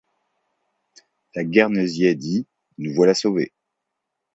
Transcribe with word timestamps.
Le 1.35 1.43
guernesiais 1.43 2.15
dit:— 2.15 2.47
Nous 2.79 2.91
voilà 2.95 3.13
sauvés. 3.13 3.53